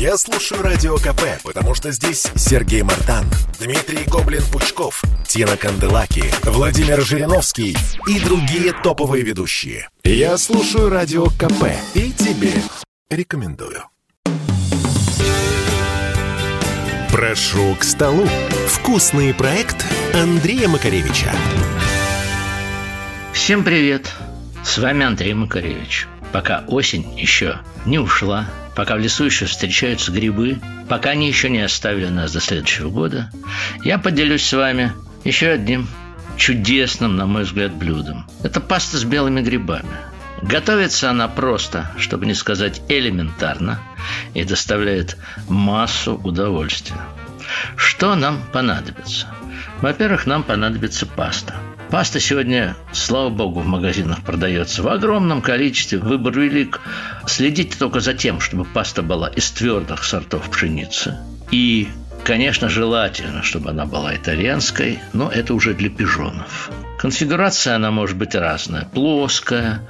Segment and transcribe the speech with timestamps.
[0.00, 3.26] Я слушаю Радио КП, потому что здесь Сергей Мартан,
[3.60, 7.76] Дмитрий Гоблин-Пучков, Тина Канделаки, Владимир Жириновский
[8.06, 9.90] и другие топовые ведущие.
[10.02, 12.54] Я слушаю Радио КП и тебе
[13.10, 13.84] рекомендую.
[17.12, 18.26] Прошу к столу.
[18.68, 21.30] Вкусный проект Андрея Макаревича.
[23.34, 24.10] Всем привет!
[24.64, 26.08] С вами Андрей Макаревич.
[26.32, 28.46] Пока осень еще не ушла,
[28.80, 30.58] пока в лесу еще встречаются грибы,
[30.88, 33.30] пока они еще не оставили нас до следующего года,
[33.84, 35.86] я поделюсь с вами еще одним
[36.38, 38.26] чудесным, на мой взгляд, блюдом.
[38.42, 39.90] Это паста с белыми грибами.
[40.40, 43.78] Готовится она просто, чтобы не сказать элементарно,
[44.32, 47.02] и доставляет массу удовольствия.
[47.76, 49.26] Что нам понадобится?
[49.82, 51.54] Во-первых, нам понадобится паста–
[51.90, 55.98] Паста сегодня, слава богу, в магазинах продается в огромном количестве.
[55.98, 56.80] Выбор велик.
[57.26, 61.18] Следите только за тем, чтобы паста была из твердых сортов пшеницы.
[61.50, 61.88] И,
[62.22, 66.70] конечно, желательно, чтобы она была итальянской, но это уже для пижонов.
[67.00, 68.84] Конфигурация она может быть разная.
[68.84, 69.80] Плоская,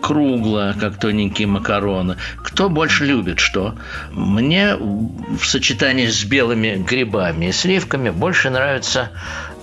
[0.00, 2.18] круглая, как тоненькие макароны.
[2.44, 3.74] Кто больше любит что?
[4.12, 9.10] Мне в сочетании с белыми грибами и сливками больше нравится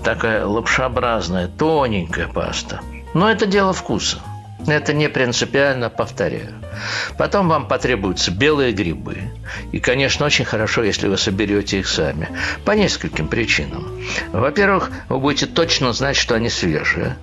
[0.05, 2.79] такая лапшообразная, тоненькая паста.
[3.13, 4.19] Но это дело вкуса.
[4.67, 6.53] Это не принципиально, повторяю.
[7.17, 9.17] Потом вам потребуются белые грибы.
[9.72, 12.30] И, конечно, очень хорошо, если вы соберете их сами.
[12.66, 13.88] По нескольким причинам.
[14.31, 17.17] Во-первых, вы будете точно знать, что они свежие.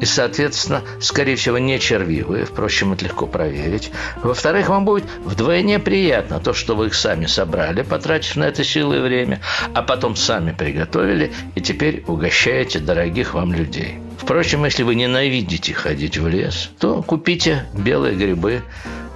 [0.00, 2.44] И, соответственно, скорее всего, не червивые.
[2.44, 3.90] Впрочем, это легко проверить.
[4.22, 8.96] Во-вторых, вам будет вдвойне приятно то, что вы их сами собрали, потратив на это силы
[8.96, 9.40] и время,
[9.72, 13.98] а потом сами приготовили и теперь угощаете дорогих вам людей.
[14.24, 18.62] Впрочем, если вы ненавидите ходить в лес, то купите белые грибы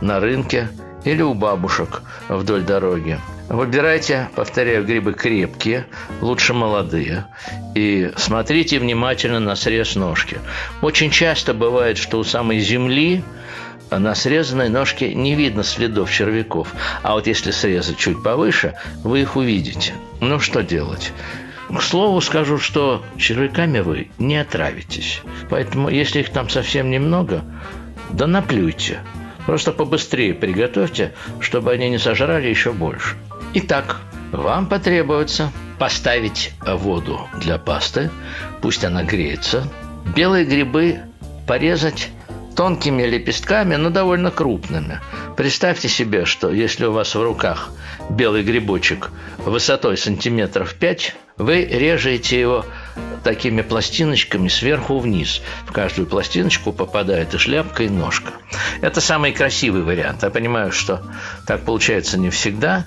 [0.03, 0.69] на рынке
[1.06, 3.19] или у бабушек вдоль дороги.
[3.48, 5.86] Выбирайте, повторяю, грибы крепкие,
[6.20, 7.25] лучше молодые.
[7.75, 10.36] И смотрите внимательно на срез ножки.
[10.83, 13.25] Очень часто бывает, что у самой земли
[13.90, 16.75] на срезанной ножке не видно следов червяков.
[17.02, 19.95] А вот если срезать чуть повыше, вы их увидите.
[20.20, 21.13] Ну, что делать?
[21.68, 25.20] К слову скажу, что червяками вы не отравитесь.
[25.51, 27.45] Поэтому, если их там совсем немного,
[28.11, 29.01] да наплюйте.
[29.46, 33.17] Просто побыстрее приготовьте, чтобы они не сожрали еще больше.
[33.55, 34.01] Итак,
[34.33, 38.11] вам потребуется поставить воду для пасты,
[38.61, 39.70] пусть она греется,
[40.17, 41.01] белые грибы
[41.46, 42.11] порезать
[42.57, 45.01] тонкими лепестками, но довольно крупными.
[45.36, 47.70] Представьте себе, что если у вас в руках
[48.11, 52.65] белый грибочек высотой сантиметров 5, вы режете его
[53.25, 55.41] такими пластиночками сверху вниз.
[55.67, 58.33] В каждую пластиночку попадает и шляпка, и ножка.
[58.81, 60.23] Это самый красивый вариант.
[60.23, 61.03] Я понимаю, что
[61.47, 62.87] так получается не всегда,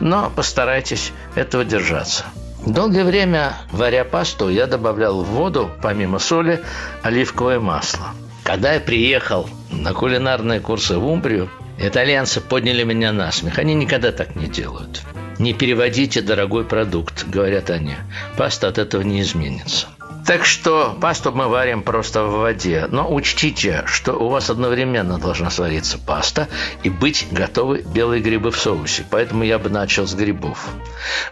[0.00, 2.24] но постарайтесь этого держаться.
[2.66, 6.62] Долгое время, варя пасту, я добавлял в воду, помимо соли,
[7.02, 8.08] оливковое масло.
[8.44, 13.58] Когда я приехал на кулинарные курсы в Умбрию, итальянцы подняли меня на смех.
[13.58, 15.02] Они никогда так не делают.
[15.40, 17.94] Не переводите дорогой продукт, говорят они.
[18.36, 19.86] Паста от этого не изменится.
[20.26, 22.86] Так что пасту мы варим просто в воде.
[22.90, 26.46] Но учтите, что у вас одновременно должна свариться паста
[26.82, 29.06] и быть готовы белые грибы в соусе.
[29.10, 30.68] Поэтому я бы начал с грибов.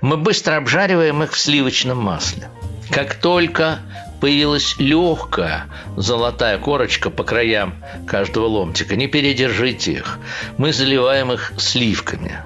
[0.01, 2.49] Мы быстро обжариваем их в сливочном масле.
[2.91, 3.81] Как только
[4.23, 5.67] появилась легкая
[5.99, 7.75] золотая корочка по краям
[8.07, 10.19] каждого ломтика, не передержите их.
[10.57, 12.39] Мы заливаем их сливками.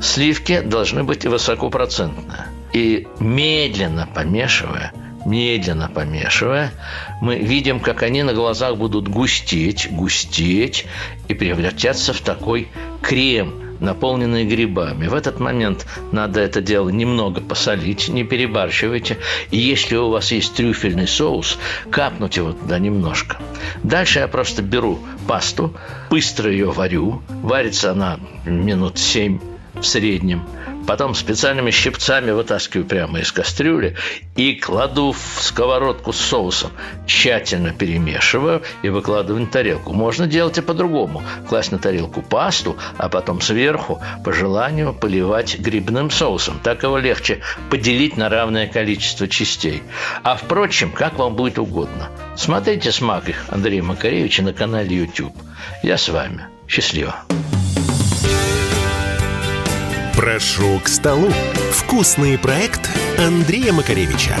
[0.00, 2.46] Сливки должны быть высокопроцентные.
[2.72, 4.92] И медленно помешивая,
[5.26, 6.72] медленно помешивая,
[7.20, 10.86] мы видим, как они на глазах будут густеть, густеть
[11.28, 12.68] и превратятся в такой
[13.02, 15.08] крем, наполненный грибами.
[15.08, 19.18] В этот момент надо это дело немного посолить, не перебарщивайте.
[19.50, 21.58] И если у вас есть трюфельный соус,
[21.90, 23.38] капнуть его туда немножко.
[23.82, 25.74] Дальше я просто беру пасту,
[26.10, 27.22] быстро ее варю.
[27.42, 29.40] Варится она минут семь
[29.82, 30.46] в среднем.
[30.86, 33.96] Потом специальными щипцами вытаскиваю прямо из кастрюли
[34.34, 36.72] и кладу в сковородку с соусом.
[37.06, 39.92] Тщательно перемешиваю и выкладываю на тарелку.
[39.92, 41.22] Можно делать и по-другому.
[41.48, 46.58] Класть на тарелку пасту, а потом сверху, по желанию, поливать грибным соусом.
[46.62, 49.82] Так его легче поделить на равное количество частей.
[50.24, 52.10] А впрочем, как вам будет угодно.
[52.36, 55.36] Смотрите «Смак» их Андрея Макаревича на канале YouTube.
[55.82, 56.46] Я с вами.
[56.66, 57.24] Счастливо.
[60.22, 61.32] Прошу к столу.
[61.72, 62.88] Вкусный проект
[63.18, 64.36] Андрея Макаревича.